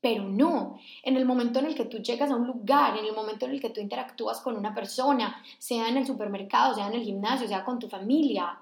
Pero 0.00 0.22
no, 0.22 0.78
en 1.02 1.16
el 1.16 1.24
momento 1.24 1.58
en 1.58 1.66
el 1.66 1.74
que 1.74 1.86
tú 1.86 1.98
llegas 1.98 2.30
a 2.30 2.36
un 2.36 2.46
lugar, 2.46 2.96
en 2.96 3.06
el 3.06 3.12
momento 3.12 3.46
en 3.46 3.50
el 3.50 3.60
que 3.60 3.70
tú 3.70 3.80
interactúas 3.80 4.40
con 4.40 4.56
una 4.56 4.72
persona, 4.72 5.42
sea 5.58 5.88
en 5.88 5.96
el 5.96 6.06
supermercado, 6.06 6.76
sea 6.76 6.86
en 6.86 6.94
el 6.94 7.02
gimnasio, 7.02 7.48
sea 7.48 7.64
con 7.64 7.80
tu 7.80 7.88
familia, 7.88 8.56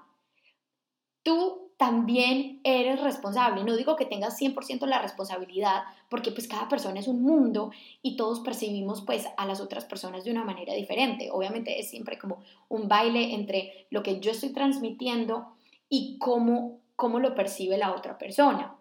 tú 1.21 1.66
también 1.77 2.59
eres 2.63 3.01
responsable. 3.01 3.63
No 3.63 3.75
digo 3.75 3.95
que 3.95 4.05
tengas 4.05 4.39
100% 4.41 4.87
la 4.87 4.99
responsabilidad, 4.99 5.83
porque 6.09 6.31
pues 6.31 6.47
cada 6.47 6.67
persona 6.67 6.99
es 6.99 7.07
un 7.07 7.21
mundo 7.21 7.71
y 8.01 8.17
todos 8.17 8.39
percibimos 8.39 9.01
pues 9.01 9.27
a 9.37 9.45
las 9.45 9.61
otras 9.61 9.85
personas 9.85 10.23
de 10.23 10.31
una 10.31 10.43
manera 10.43 10.73
diferente. 10.73 11.29
Obviamente 11.31 11.79
es 11.79 11.89
siempre 11.89 12.17
como 12.17 12.43
un 12.67 12.87
baile 12.87 13.35
entre 13.35 13.87
lo 13.91 14.01
que 14.01 14.19
yo 14.19 14.31
estoy 14.31 14.49
transmitiendo 14.49 15.53
y 15.87 16.17
cómo, 16.17 16.79
cómo 16.95 17.19
lo 17.19 17.35
percibe 17.35 17.77
la 17.77 17.93
otra 17.93 18.17
persona. 18.17 18.75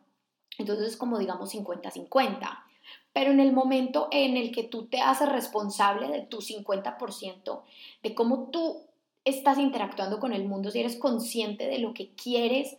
Entonces 0.58 0.88
es 0.88 0.96
como 0.96 1.18
digamos 1.18 1.54
50-50. 1.54 2.62
Pero 3.12 3.30
en 3.30 3.40
el 3.40 3.52
momento 3.52 4.08
en 4.10 4.38
el 4.38 4.52
que 4.52 4.62
tú 4.62 4.86
te 4.86 5.00
haces 5.00 5.28
responsable 5.28 6.08
de 6.08 6.22
tu 6.22 6.38
50%, 6.38 7.62
de 8.02 8.14
cómo 8.14 8.48
tú 8.50 8.85
estás 9.26 9.58
interactuando 9.58 10.18
con 10.20 10.32
el 10.32 10.46
mundo, 10.46 10.70
si 10.70 10.80
eres 10.80 10.96
consciente 10.96 11.66
de 11.66 11.80
lo 11.80 11.92
que 11.92 12.14
quieres 12.14 12.78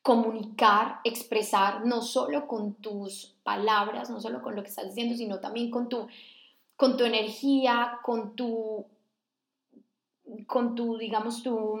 comunicar, 0.00 1.00
expresar, 1.02 1.84
no 1.84 2.00
solo 2.00 2.46
con 2.46 2.74
tus 2.74 3.34
palabras, 3.42 4.08
no 4.08 4.20
solo 4.20 4.40
con 4.40 4.54
lo 4.54 4.62
que 4.62 4.68
estás 4.68 4.86
diciendo, 4.86 5.16
sino 5.16 5.40
también 5.40 5.72
con 5.72 5.88
tu, 5.88 6.06
con 6.76 6.96
tu 6.96 7.02
energía, 7.02 7.98
con 8.04 8.36
tu, 8.36 8.86
con 10.46 10.76
tu, 10.76 10.96
digamos, 10.96 11.42
tu, 11.42 11.80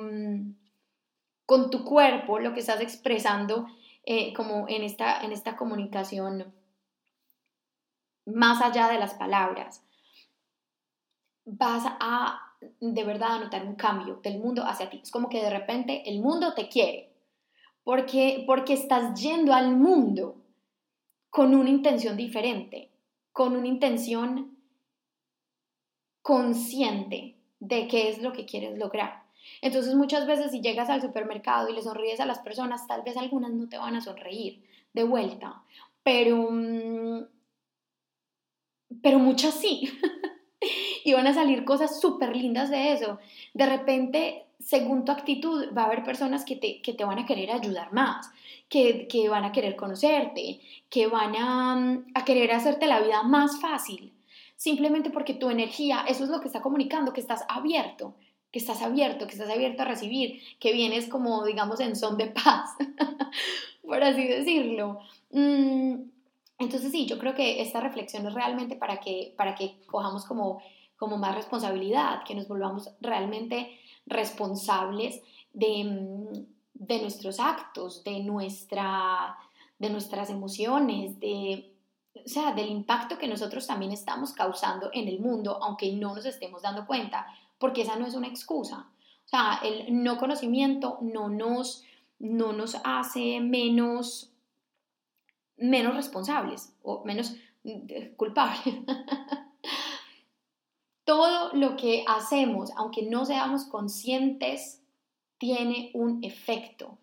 con 1.46 1.70
tu 1.70 1.84
cuerpo, 1.84 2.40
lo 2.40 2.52
que 2.52 2.60
estás 2.60 2.80
expresando 2.80 3.68
eh, 4.04 4.34
como 4.34 4.66
en 4.68 4.82
esta, 4.82 5.22
en 5.22 5.30
esta 5.30 5.56
comunicación 5.56 6.52
más 8.24 8.60
allá 8.60 8.88
de 8.88 8.98
las 8.98 9.14
palabras. 9.14 9.84
Vas 11.44 11.84
a 12.00 12.45
de 12.80 13.04
verdad 13.04 13.36
a 13.36 13.38
notar 13.40 13.66
un 13.66 13.74
cambio 13.74 14.20
del 14.22 14.38
mundo 14.38 14.64
hacia 14.64 14.90
ti. 14.90 15.00
Es 15.02 15.10
como 15.10 15.28
que 15.28 15.42
de 15.42 15.50
repente 15.50 16.02
el 16.06 16.20
mundo 16.20 16.54
te 16.54 16.68
quiere, 16.68 17.12
porque, 17.84 18.44
porque 18.46 18.74
estás 18.74 19.20
yendo 19.20 19.52
al 19.54 19.76
mundo 19.76 20.36
con 21.30 21.54
una 21.54 21.70
intención 21.70 22.16
diferente, 22.16 22.90
con 23.32 23.56
una 23.56 23.68
intención 23.68 24.56
consciente 26.22 27.36
de 27.60 27.86
qué 27.88 28.08
es 28.08 28.20
lo 28.22 28.32
que 28.32 28.46
quieres 28.46 28.78
lograr. 28.78 29.22
Entonces 29.60 29.94
muchas 29.94 30.26
veces 30.26 30.50
si 30.50 30.60
llegas 30.60 30.88
al 30.90 31.00
supermercado 31.00 31.68
y 31.68 31.74
le 31.74 31.82
sonríes 31.82 32.20
a 32.20 32.26
las 32.26 32.40
personas, 32.40 32.86
tal 32.86 33.02
vez 33.02 33.16
algunas 33.16 33.52
no 33.52 33.68
te 33.68 33.78
van 33.78 33.94
a 33.94 34.00
sonreír 34.00 34.62
de 34.92 35.04
vuelta, 35.04 35.62
pero, 36.02 36.48
mm, 36.50 37.26
pero 39.02 39.18
muchas 39.18 39.54
sí. 39.54 39.88
y 41.04 41.12
van 41.12 41.26
a 41.26 41.34
salir 41.34 41.64
cosas 41.64 42.00
súper 42.00 42.36
lindas 42.36 42.70
de 42.70 42.92
eso. 42.92 43.18
De 43.54 43.66
repente, 43.66 44.46
según 44.58 45.04
tu 45.04 45.12
actitud, 45.12 45.76
va 45.76 45.82
a 45.82 45.86
haber 45.86 46.04
personas 46.04 46.44
que 46.44 46.56
te, 46.56 46.80
que 46.82 46.92
te 46.92 47.04
van 47.04 47.18
a 47.18 47.26
querer 47.26 47.50
ayudar 47.50 47.92
más, 47.92 48.30
que, 48.68 49.06
que 49.08 49.28
van 49.28 49.44
a 49.44 49.52
querer 49.52 49.76
conocerte, 49.76 50.60
que 50.90 51.06
van 51.06 51.36
a, 51.36 52.02
a 52.14 52.24
querer 52.24 52.52
hacerte 52.52 52.86
la 52.86 53.00
vida 53.00 53.22
más 53.22 53.60
fácil, 53.60 54.12
simplemente 54.56 55.10
porque 55.10 55.34
tu 55.34 55.50
energía, 55.50 56.04
eso 56.08 56.24
es 56.24 56.30
lo 56.30 56.40
que 56.40 56.48
está 56.48 56.62
comunicando, 56.62 57.12
que 57.12 57.20
estás 57.20 57.44
abierto, 57.48 58.14
que 58.50 58.58
estás 58.58 58.82
abierto, 58.82 59.26
que 59.26 59.34
estás 59.34 59.50
abierto 59.50 59.82
a 59.82 59.86
recibir, 59.86 60.40
que 60.58 60.72
vienes 60.72 61.06
como, 61.08 61.44
digamos, 61.44 61.80
en 61.80 61.94
son 61.94 62.16
de 62.16 62.26
paz, 62.28 62.70
por 63.82 64.02
así 64.02 64.26
decirlo. 64.26 65.00
Mm, 65.30 66.15
entonces 66.58 66.90
sí, 66.90 67.06
yo 67.06 67.18
creo 67.18 67.34
que 67.34 67.60
esta 67.60 67.80
reflexión 67.80 68.26
es 68.26 68.34
realmente 68.34 68.76
para 68.76 68.98
que, 68.98 69.34
para 69.36 69.54
que 69.54 69.78
cojamos 69.86 70.24
como, 70.24 70.62
como 70.96 71.18
más 71.18 71.34
responsabilidad, 71.34 72.22
que 72.26 72.34
nos 72.34 72.48
volvamos 72.48 72.90
realmente 73.00 73.78
responsables 74.06 75.20
de, 75.52 75.84
mm, 75.84 76.56
de 76.74 77.00
nuestros 77.00 77.40
actos, 77.40 78.04
de, 78.04 78.20
nuestra, 78.20 79.36
de 79.78 79.90
nuestras 79.90 80.30
emociones, 80.30 81.18
de, 81.20 81.74
o 82.14 82.28
sea, 82.28 82.52
del 82.52 82.70
impacto 82.70 83.18
que 83.18 83.28
nosotros 83.28 83.66
también 83.66 83.92
estamos 83.92 84.32
causando 84.32 84.90
en 84.92 85.08
el 85.08 85.20
mundo, 85.20 85.58
aunque 85.62 85.92
no 85.92 86.14
nos 86.14 86.24
estemos 86.24 86.62
dando 86.62 86.86
cuenta, 86.86 87.26
porque 87.58 87.82
esa 87.82 87.96
no 87.96 88.06
es 88.06 88.14
una 88.14 88.28
excusa. 88.28 88.90
O 89.24 89.28
sea, 89.28 89.60
el 89.62 90.02
no 90.02 90.18
conocimiento 90.18 90.98
no 91.02 91.28
nos, 91.28 91.82
no 92.18 92.52
nos 92.52 92.76
hace 92.84 93.40
menos, 93.40 94.32
menos 95.56 95.94
responsables 95.94 96.74
o 96.82 97.04
menos 97.04 97.34
eh, 97.64 98.12
culpables. 98.16 98.60
Todo 101.04 101.52
lo 101.52 101.76
que 101.76 102.04
hacemos, 102.08 102.70
aunque 102.76 103.02
no 103.02 103.24
seamos 103.24 103.64
conscientes, 103.64 104.82
tiene 105.38 105.90
un 105.94 106.24
efecto. 106.24 106.98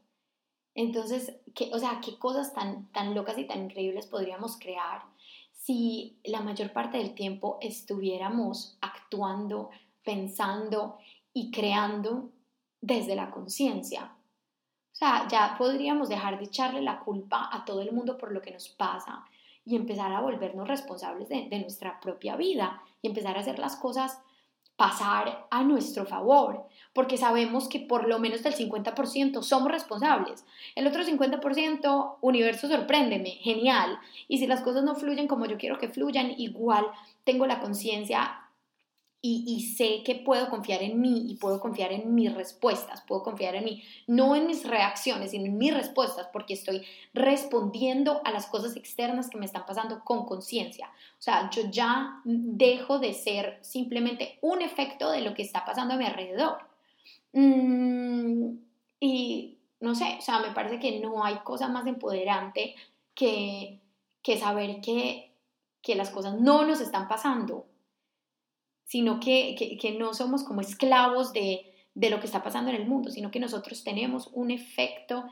Entonces, 0.76 1.34
¿qué, 1.54 1.70
o 1.74 1.80
sea, 1.80 2.02
qué 2.04 2.18
cosas 2.18 2.54
tan, 2.54 2.92
tan 2.92 3.16
locas 3.16 3.38
y 3.38 3.46
tan 3.46 3.66
increíbles 3.66 4.08
podríamos 4.08 4.58
crear 4.58 5.04
si 5.54 6.18
la 6.26 6.42
mayor 6.42 6.74
parte 6.74 6.98
del 6.98 7.14
tiempo 7.14 7.58
estuviéramos 7.62 8.78
actuando, 8.82 9.70
pensando 10.04 10.98
y 11.34 11.52
creando 11.52 12.32
desde 12.82 13.16
la 13.16 13.32
conciencia. 13.32 14.14
O 14.94 14.96
sea, 14.96 15.28
ya 15.28 15.56
podríamos 15.58 16.08
dejar 16.08 16.38
de 16.38 16.46
echarle 16.46 16.82
la 16.82 17.00
culpa 17.00 17.50
a 17.52 17.66
todo 17.66 17.82
el 17.82 17.92
mundo 17.92 18.16
por 18.16 18.32
lo 18.32 18.44
que 18.44 18.52
nos 18.52 18.70
pasa 18.70 19.26
y 19.66 19.76
empezar 19.76 20.14
a 20.14 20.22
volvernos 20.22 20.68
responsables 20.68 21.30
de, 21.30 21.60
nuestra 21.60 22.00
propia 22.00 22.36
vida 22.36 22.82
y 23.02 23.08
empezar 23.08 23.36
a 23.36 23.40
hacer 23.40 23.58
las 23.58 23.76
cosas 23.76 24.20
pasar 24.76 25.48
a 25.52 25.64
nuestro 25.64 26.06
favor, 26.06 26.66
porque 26.94 27.18
sabemos 27.18 27.70
que 27.70 27.80
por 27.80 28.08
lo 28.08 28.20
menos 28.20 28.42
del 28.44 28.56
50% 28.56 29.42
somos 29.44 29.72
responsables. 29.72 30.46
El 30.76 30.88
otro 30.88 31.04
50%, 31.04 32.18
universo 32.22 32.68
sorpréndeme, 32.68 33.32
genial. 33.32 34.00
Y 34.28 34.40
si 34.40 34.48
las 34.48 34.62
cosas 34.62 34.84
no 34.84 34.96
fluyen 34.96 35.28
como 35.28 35.46
yo 35.46 35.58
quiero 35.58 35.78
que 35.78 35.90
fluyan, 35.90 36.34
igual 36.38 36.86
tengo 37.24 37.46
la 37.46 37.60
conciencia 37.60 38.43
y, 39.26 39.62
sé 39.78 40.04
que 40.04 40.16
puedo 40.16 40.50
confiar 40.50 40.84
en 40.84 41.00
mí 41.00 41.28
y 41.30 41.36
puedo 41.36 41.62
confiar 41.62 41.94
en 41.94 42.14
mis 42.14 42.34
respuestas, 42.36 43.02
puedo 43.08 43.24
confiar 43.24 43.56
en 43.56 43.64
mí, 43.64 43.82
no 44.06 44.36
en 44.36 44.48
mis 44.48 44.68
reacciones, 44.68 45.32
sino 45.32 45.46
en 45.46 45.58
mis 45.58 45.74
respuestas, 45.74 46.28
porque 46.34 46.56
estoy 46.56 46.86
respondiendo 47.14 48.20
a 48.26 48.32
las 48.32 48.48
cosas 48.48 48.76
externas 48.76 49.30
que 49.30 49.38
me 49.38 49.46
están 49.46 49.66
pasando 49.66 50.04
con 50.04 50.26
conciencia. 50.26 50.88
O 51.18 51.22
sea, 51.22 51.50
yo 51.52 51.70
ya 51.72 52.20
dejo 52.26 53.00
de 53.00 53.14
ser 53.14 53.60
simplemente 53.62 54.40
un 54.42 54.62
efecto 54.62 55.10
de 55.10 55.22
lo 55.22 55.34
que 55.34 55.44
está 55.44 55.64
pasando 55.64 55.94
a 55.94 55.98
mi 55.98 56.06
alrededor. 56.06 56.58
Mm, 57.32 58.58
y 59.00 59.58
no 59.80 59.96
sé, 59.96 60.18
o 60.20 60.22
sea, 60.22 60.40
me 60.40 60.52
parece 60.52 60.80
que 60.80 61.00
no 61.00 61.24
hay 61.24 61.36
cosa 61.46 61.70
más 61.70 61.88
empoderante 61.88 62.76
que, 63.16 63.80
que 64.22 64.38
saber 64.38 64.82
que, 64.82 65.32
que 65.82 65.96
las 65.96 66.10
cosas 66.10 66.42
no 66.42 66.66
nos 66.66 66.82
están 66.82 67.08
pasando 67.08 67.68
sino 68.94 69.20
que, 69.20 69.98
no 69.98 70.14
somos 70.14 70.44
como 70.44 70.62
esclavos 70.62 71.34
de, 71.34 71.66
lo 71.96 72.20
que 72.20 72.28
está 72.28 72.44
pasando 72.44 72.70
en 72.70 72.76
el 72.76 72.88
mundo, 72.88 73.10
sino 73.10 73.32
que 73.32 73.40
nosotros 73.40 73.84
tenemos 73.84 74.30
un 74.34 74.52
efecto 74.52 75.26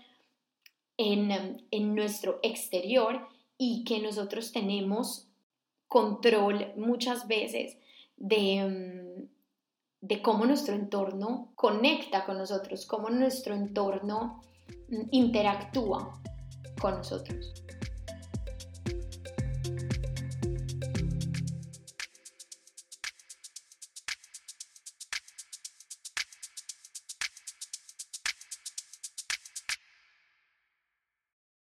en, 0.97 1.93
nuestro 1.93 2.39
exterior 2.41 3.27
y 3.59 3.83
que 3.83 3.99
nosotros 3.99 4.51
tenemos 4.51 5.27
control 5.87 6.73
muchas 6.75 7.27
veces 7.27 7.77
de, 8.17 9.27
de 10.01 10.21
cómo 10.23 10.47
nuestro 10.47 10.73
entorno 10.73 11.51
conecta 11.53 12.25
con 12.25 12.39
nosotros, 12.39 12.87
cómo 12.87 13.11
nuestro 13.11 13.53
entorno 13.53 14.41
interactúa 15.11 16.19
con 16.81 16.95
nosotros. 16.95 17.53